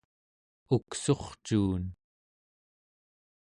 uksurcuun 0.75 1.83